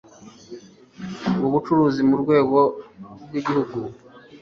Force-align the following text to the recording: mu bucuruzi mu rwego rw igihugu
mu 1.39 1.47
bucuruzi 1.53 2.01
mu 2.09 2.15
rwego 2.21 2.59
rw 3.25 3.33
igihugu 3.39 3.77